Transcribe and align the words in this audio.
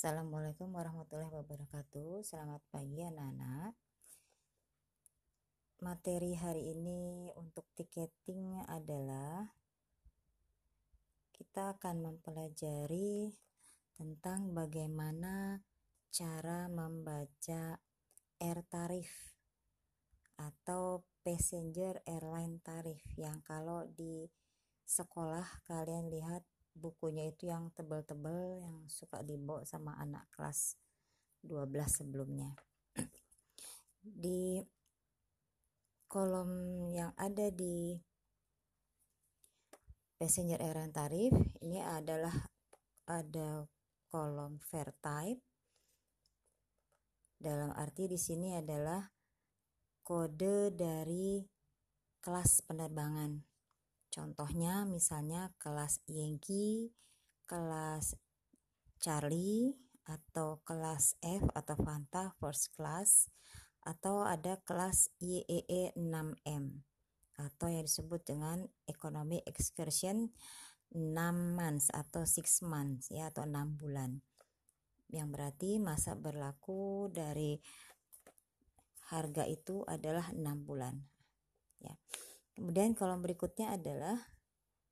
Assalamualaikum 0.00 0.72
warahmatullahi 0.72 1.28
wabarakatuh. 1.28 2.24
Selamat 2.24 2.64
pagi 2.72 3.04
anak-anak. 3.04 3.76
Materi 5.84 6.32
hari 6.40 6.72
ini 6.72 7.28
untuk 7.36 7.68
tiketing 7.76 8.64
adalah 8.64 9.44
kita 11.36 11.76
akan 11.76 12.00
mempelajari 12.00 13.36
tentang 13.92 14.56
bagaimana 14.56 15.60
cara 16.08 16.72
membaca 16.72 17.76
air 18.40 18.58
tarif 18.72 19.36
atau 20.40 21.04
passenger 21.20 22.00
airline 22.08 22.56
tarif 22.64 23.04
yang 23.20 23.44
kalau 23.44 23.84
di 23.84 24.32
sekolah 24.88 25.44
kalian 25.68 26.08
lihat 26.08 26.40
bukunya 26.74 27.28
itu 27.28 27.50
yang 27.50 27.68
tebal-tebal 27.74 28.60
yang 28.62 28.76
suka 28.86 29.20
dibawa 29.26 29.66
sama 29.66 29.96
anak 29.98 30.26
kelas 30.32 30.78
12 31.42 31.70
sebelumnya. 31.88 32.54
Di 34.00 34.60
kolom 36.10 36.50
yang 36.92 37.12
ada 37.16 37.52
di 37.52 37.96
passenger 40.20 40.60
airline 40.60 40.92
tarif 40.92 41.32
ini 41.64 41.80
adalah 41.80 42.34
ada 43.08 43.64
kolom 44.10 44.60
fare 44.60 44.92
type. 45.00 45.40
Dalam 47.40 47.72
arti 47.72 48.04
di 48.04 48.20
sini 48.20 48.52
adalah 48.52 49.00
kode 50.04 50.76
dari 50.76 51.40
kelas 52.20 52.68
penerbangan 52.68 53.49
contohnya 54.10 54.84
misalnya 54.84 55.54
kelas 55.62 56.02
Yankee 56.10 56.90
kelas 57.46 58.14
Charlie 59.00 59.74
atau 60.06 60.62
kelas 60.62 61.18
F 61.22 61.46
atau 61.54 61.74
Fanta 61.78 62.34
first 62.38 62.74
class 62.74 63.30
atau 63.82 64.22
ada 64.22 64.60
kelas 64.62 65.08
IEE 65.18 65.96
6M 65.96 66.84
atau 67.40 67.66
yang 67.72 67.88
disebut 67.88 68.20
dengan 68.22 68.68
Economy 68.84 69.40
Excursion 69.48 70.28
6 70.92 71.14
months 71.56 71.88
atau 71.94 72.26
6 72.26 72.66
months 72.66 73.08
ya 73.08 73.30
atau 73.30 73.46
6 73.46 73.80
bulan. 73.80 74.20
Yang 75.10 75.28
berarti 75.32 75.70
masa 75.78 76.14
berlaku 76.14 77.08
dari 77.10 77.58
harga 79.10 79.46
itu 79.48 79.82
adalah 79.86 80.30
6 80.30 80.44
bulan 80.66 81.02
kemudian 82.60 82.92
kolom 82.92 83.24
berikutnya 83.24 83.72
adalah 83.72 84.20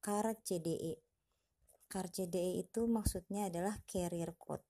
CAR 0.00 0.32
CDE 0.40 0.96
CAR 1.84 2.08
CDE 2.08 2.64
itu 2.64 2.88
maksudnya 2.88 3.52
adalah 3.52 3.76
carrier 3.84 4.32
code 4.40 4.64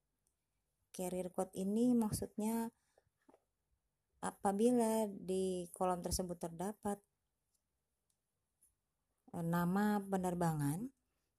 carrier 0.91 1.31
code 1.31 1.55
ini 1.55 1.95
maksudnya 1.95 2.67
apabila 4.19 5.07
di 5.07 5.71
kolom 5.71 6.03
tersebut 6.03 6.35
terdapat 6.35 6.99
eh, 9.31 9.45
nama 9.45 10.03
penerbangan 10.03 10.83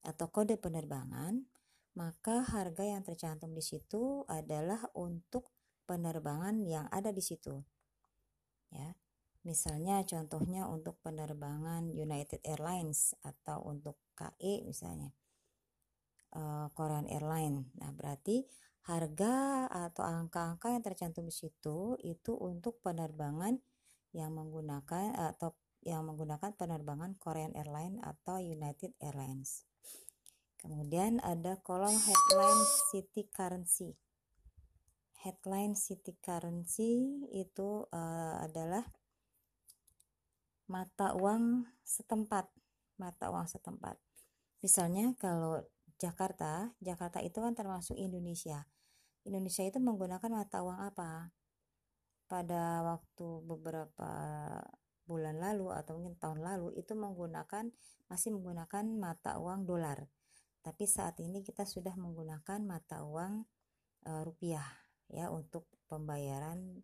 atau 0.00 0.32
kode 0.32 0.56
penerbangan, 0.56 1.44
maka 1.92 2.40
harga 2.40 2.84
yang 2.88 3.04
tercantum 3.04 3.52
di 3.52 3.60
situ 3.60 4.24
adalah 4.24 4.80
untuk 4.96 5.52
penerbangan 5.84 6.64
yang 6.64 6.88
ada 6.88 7.12
di 7.12 7.20
situ. 7.20 7.60
Ya. 8.72 8.96
Misalnya 9.40 10.04
contohnya 10.04 10.68
untuk 10.68 11.00
penerbangan 11.00 11.88
United 11.88 12.44
Airlines 12.44 13.16
atau 13.24 13.64
untuk 13.64 13.96
KE 14.12 14.68
misalnya. 14.68 15.16
Uh, 16.30 16.70
Korean 16.76 17.10
Airlines. 17.10 17.66
Nah, 17.80 17.90
berarti 17.90 18.46
harga 18.86 19.66
atau 19.66 20.04
angka-angka 20.06 20.70
yang 20.70 20.84
tercantum 20.84 21.26
di 21.26 21.34
situ 21.34 21.98
itu 22.06 22.32
untuk 22.38 22.78
penerbangan 22.84 23.58
yang 24.14 24.34
menggunakan 24.34 25.16
atau 25.34 25.58
yang 25.80 26.04
menggunakan 26.04 26.52
penerbangan 26.54 27.16
Korean 27.16 27.56
Airlines 27.56 27.98
atau 28.04 28.36
United 28.38 28.92
Airlines. 29.00 29.64
Kemudian 30.60 31.24
ada 31.24 31.56
kolom 31.64 31.96
headline 31.96 32.62
city 32.92 33.24
currency. 33.32 33.96
Headline 35.24 35.72
city 35.72 36.16
currency 36.20 37.24
itu 37.32 37.88
uh, 37.88 38.44
adalah 38.44 38.84
mata 40.70 41.18
uang 41.18 41.66
setempat, 41.82 42.46
mata 43.02 43.26
uang 43.34 43.50
setempat. 43.50 43.98
Misalnya 44.62 45.10
kalau 45.18 45.66
Jakarta, 45.98 46.70
Jakarta 46.78 47.18
itu 47.20 47.42
kan 47.42 47.58
termasuk 47.58 47.98
Indonesia. 47.98 48.70
Indonesia 49.26 49.66
itu 49.66 49.82
menggunakan 49.82 50.30
mata 50.30 50.62
uang 50.62 50.78
apa? 50.78 51.34
Pada 52.30 52.86
waktu 52.86 53.26
beberapa 53.42 54.12
bulan 55.10 55.42
lalu 55.42 55.74
atau 55.74 55.98
mungkin 55.98 56.14
tahun 56.22 56.46
lalu 56.46 56.78
itu 56.78 56.94
menggunakan 56.94 57.66
masih 58.06 58.30
menggunakan 58.38 58.86
mata 58.94 59.42
uang 59.42 59.66
dolar. 59.66 60.06
Tapi 60.62 60.86
saat 60.86 61.18
ini 61.18 61.42
kita 61.42 61.66
sudah 61.66 61.98
menggunakan 61.98 62.62
mata 62.62 63.02
uang 63.02 63.42
e, 64.06 64.10
rupiah 64.22 64.70
ya 65.10 65.34
untuk 65.34 65.66
pembayaran 65.90 66.78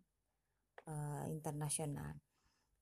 e, 0.83 0.93
internasional. 1.31 2.26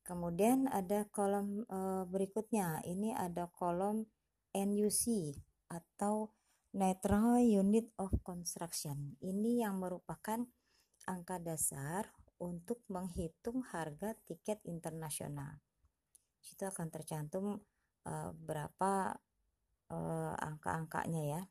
Kemudian 0.06 0.70
ada 0.70 1.10
kolom 1.10 1.66
e, 1.66 2.06
berikutnya. 2.06 2.86
Ini 2.86 3.18
ada 3.18 3.50
kolom 3.50 4.06
NUC 4.54 5.34
atau 5.74 6.30
Natural 6.76 7.42
Unit 7.42 7.90
of 7.98 8.14
Construction. 8.22 9.18
Ini 9.24 9.66
yang 9.66 9.82
merupakan 9.82 10.46
angka 11.08 11.40
dasar 11.40 12.12
untuk 12.40 12.84
menghitung 12.92 13.64
harga 13.72 14.12
tiket 14.28 14.60
internasional. 14.68 15.64
Itu 16.44 16.68
akan 16.68 16.88
tercantum 16.92 17.64
uh, 18.06 18.32
berapa 18.36 19.16
uh, 19.92 20.34
angka-angkanya 20.36 21.24
ya. 21.24 21.42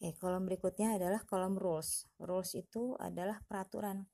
Oke, 0.00 0.16
kolom 0.16 0.48
berikutnya 0.48 0.96
adalah 0.96 1.22
kolom 1.28 1.60
rules. 1.60 2.08
Rules 2.18 2.56
itu 2.56 2.96
adalah 2.98 3.40
peraturan. 3.44 4.08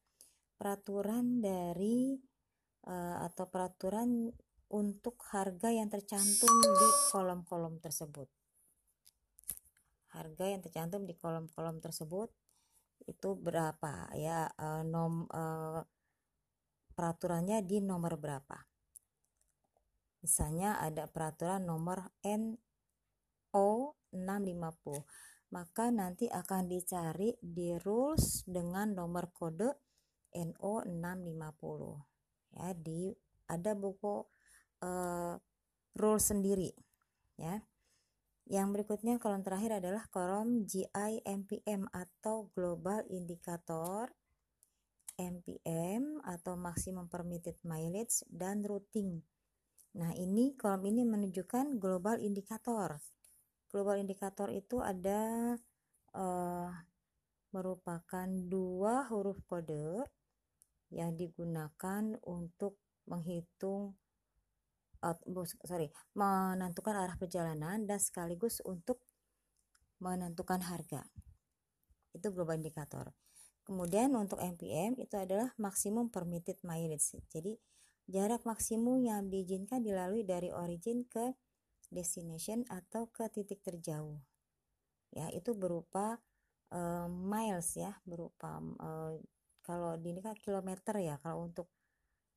Peraturan 0.58 1.40
dari 1.40 2.20
uh, 2.86 3.24
atau 3.26 3.48
peraturan 3.50 4.30
untuk 4.70 5.18
harga 5.34 5.68
yang 5.74 5.90
tercantum 5.90 6.54
di 6.62 6.88
kolom-kolom 7.10 7.82
tersebut. 7.82 8.30
Harga 10.14 10.44
yang 10.46 10.62
tercantum 10.62 11.06
di 11.06 11.14
kolom-kolom 11.18 11.82
tersebut 11.82 12.30
itu 13.06 13.30
berapa? 13.34 14.12
Ya 14.14 14.46
uh, 14.54 14.86
nom 14.86 15.26
uh, 15.30 15.82
peraturannya 16.94 17.66
di 17.66 17.82
nomor 17.82 18.14
berapa? 18.20 18.58
Misalnya 20.20 20.78
ada 20.78 21.08
peraturan 21.08 21.64
nomor 21.64 22.12
NO 22.22 23.68
650 24.12 25.50
maka 25.50 25.90
nanti 25.90 26.30
akan 26.30 26.70
dicari 26.70 27.34
di 27.42 27.74
rules 27.82 28.46
dengan 28.46 28.94
nomor 28.94 29.34
kode 29.34 29.70
NO 30.38 30.74
650 30.86 32.19
ya 32.54 32.74
di 32.74 33.14
ada 33.50 33.74
buku 33.74 34.26
uh, 34.82 35.34
rule 35.98 36.22
sendiri 36.22 36.70
ya 37.38 37.62
yang 38.50 38.74
berikutnya 38.74 39.22
kolom 39.22 39.46
terakhir 39.46 39.78
adalah 39.78 40.10
kolom 40.10 40.66
GI 40.66 41.22
MPM 41.22 41.86
atau 41.94 42.50
Global 42.50 43.06
Indicator 43.06 44.10
MPM 45.14 46.18
atau 46.26 46.58
Maximum 46.58 47.06
Permitted 47.06 47.62
Mileage 47.62 48.26
dan 48.26 48.66
Routing. 48.66 49.22
Nah, 50.02 50.10
ini 50.18 50.58
kolom 50.58 50.82
ini 50.88 51.06
menunjukkan 51.06 51.78
global 51.78 52.18
indikator. 52.18 52.98
Global 53.70 54.02
indikator 54.02 54.50
itu 54.50 54.82
ada 54.82 55.54
uh, 56.18 56.70
merupakan 57.54 58.28
dua 58.50 59.06
huruf 59.14 59.38
kode 59.46 60.02
yang 60.90 61.14
digunakan 61.14 62.18
untuk 62.26 62.78
menghitung 63.06 63.94
uh, 65.02 65.16
sorry 65.64 65.88
menentukan 66.14 66.94
arah 66.94 67.16
perjalanan 67.16 67.86
dan 67.88 67.98
sekaligus 67.98 68.60
untuk 68.62 69.00
menentukan 70.00 70.64
harga. 70.64 71.04
Itu 72.10 72.32
global 72.32 72.58
indikator. 72.58 73.12
Kemudian 73.62 74.16
untuk 74.16 74.42
MPM 74.42 74.98
itu 74.98 75.14
adalah 75.14 75.54
maksimum 75.60 76.10
permitted 76.10 76.58
mileage. 76.66 77.20
Jadi 77.30 77.54
jarak 78.10 78.42
maksimum 78.42 78.98
yang 79.04 79.30
diizinkan 79.30 79.84
dilalui 79.84 80.26
dari 80.26 80.50
origin 80.50 81.06
ke 81.06 81.36
destination 81.92 82.66
atau 82.66 83.06
ke 83.12 83.30
titik 83.30 83.62
terjauh. 83.62 84.18
Ya 85.14 85.30
itu 85.30 85.54
berupa 85.54 86.18
uh, 86.74 87.06
miles 87.06 87.78
ya 87.78 87.94
berupa 88.02 88.58
uh, 88.58 89.14
kalau 89.70 89.94
di 89.94 90.10
ini 90.10 90.18
kan 90.18 90.34
kilometer 90.34 90.98
ya 90.98 91.14
kalau 91.22 91.46
untuk 91.46 91.70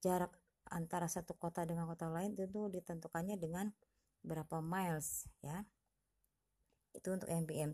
jarak 0.06 0.30
antara 0.70 1.10
satu 1.10 1.34
kota 1.34 1.66
dengan 1.66 1.90
kota 1.90 2.14
lain 2.14 2.38
tentu 2.38 2.70
ditentukannya 2.70 3.42
dengan 3.42 3.74
berapa 4.22 4.62
miles 4.62 5.26
ya. 5.42 5.66
Itu 6.94 7.10
untuk 7.18 7.34
MPM 7.34 7.74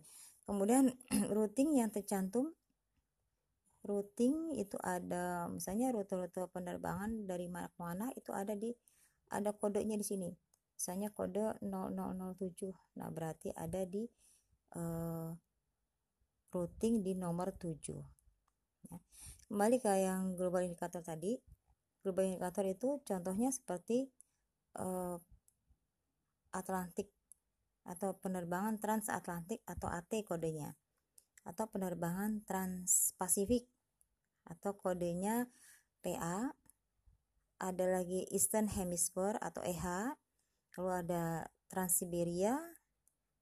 kemudian 0.49 0.89
routing 1.37 1.77
yang 1.77 1.93
tercantum 1.93 2.49
routing 3.85 4.57
itu 4.57 4.75
ada 4.81 5.45
misalnya 5.45 5.93
rute-rute 5.93 6.49
penerbangan 6.49 7.29
dari 7.29 7.45
mana 7.45 7.69
ke 7.69 7.77
mana 7.77 8.09
itu 8.17 8.33
ada 8.33 8.57
di 8.57 8.73
ada 9.29 9.53
kodenya 9.53 9.93
di 9.93 10.03
sini. 10.03 10.29
Misalnya 10.73 11.13
kode 11.13 11.61
0007 11.61 12.97
nah 12.97 13.13
berarti 13.13 13.53
ada 13.53 13.85
di 13.85 14.09
uh, 14.73 15.29
routing 16.49 17.05
di 17.05 17.13
nomor 17.13 17.53
7 17.53 18.89
ya. 18.89 18.97
Kembali 19.49 19.81
ke 19.81 19.89
yang 20.05 20.37
global 20.37 20.61
indikator 20.61 21.01
tadi 21.01 21.33
global 22.05 22.29
indikator 22.29 22.61
itu 22.69 23.01
contohnya 23.01 23.49
seperti 23.49 24.05
uh, 24.77 25.17
Atlantik 26.53 27.09
atau 27.81 28.13
penerbangan 28.21 28.77
transatlantik 28.77 29.65
atau 29.65 29.89
AT 29.89 30.13
kodenya 30.21 30.77
atau 31.41 31.65
penerbangan 31.65 32.45
transpasifik 32.45 33.65
atau 34.45 34.77
kodenya 34.77 35.49
PA 36.05 36.53
ada 37.57 37.85
lagi 37.89 38.29
Eastern 38.29 38.69
Hemisphere 38.69 39.41
atau 39.41 39.65
EH 39.65 40.13
lalu 40.77 40.89
ada 40.93 41.49
Transsiberia 41.73 42.53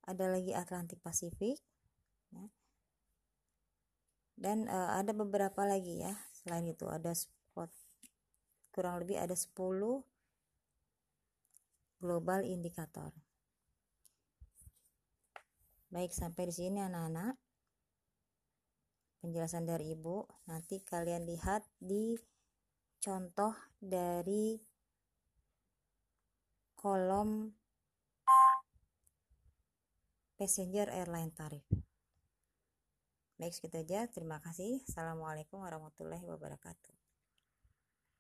ada 0.08 0.32
lagi 0.32 0.56
Atlantik 0.56 1.04
Pasifik 1.04 1.60
ya. 2.32 2.48
Dan 4.48 4.72
uh, 4.72 4.96
ada 4.96 5.12
beberapa 5.12 5.68
lagi 5.68 6.08
ya 6.08 6.16
selain 6.32 6.72
itu 6.72 6.88
ada 6.88 7.12
spot 7.12 7.68
kurang 8.72 9.04
lebih 9.04 9.20
ada 9.20 9.36
10 9.36 9.52
global 12.00 12.48
indikator 12.48 13.12
Baik, 15.88 16.12
sampai 16.12 16.52
di 16.52 16.54
sini 16.54 16.84
anak-anak. 16.84 17.40
Penjelasan 19.24 19.64
dari 19.64 19.96
Ibu. 19.96 20.28
Nanti 20.52 20.84
kalian 20.84 21.24
lihat 21.24 21.64
di 21.80 22.20
contoh 23.00 23.56
dari 23.80 24.60
kolom 26.76 27.48
passenger 30.36 30.92
airline 30.92 31.32
tarif. 31.32 31.64
Baik, 33.38 33.54
segitu 33.54 33.78
aja. 33.86 34.10
Terima 34.10 34.42
kasih. 34.42 34.82
Assalamualaikum 34.90 35.62
warahmatullahi 35.62 36.26
wabarakatuh. 36.26 37.07